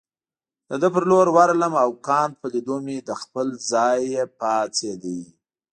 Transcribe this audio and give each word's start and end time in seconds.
د 0.69 0.71
ده 0.81 0.87
پر 0.93 1.03
لور 1.09 1.27
ورغلم 1.37 1.73
او 1.83 1.89
کانت 2.07 2.33
په 2.41 2.47
لیدو 2.53 2.75
مې 2.85 2.97
له 3.07 3.15
خپل 3.21 3.47
ځای 3.71 4.01
پاڅېد. 4.39 5.03